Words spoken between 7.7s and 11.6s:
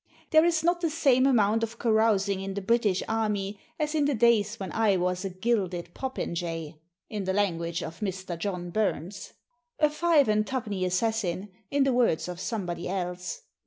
of Mr. John Burns; "a five and twopenny assassin,"